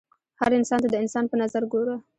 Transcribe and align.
هر 0.41 0.51
انسان 0.59 0.79
ته 0.83 0.87
د 0.91 0.95
انسان 1.03 1.25
په 1.31 1.35
نظر 1.41 1.63
ګوره 1.73 1.95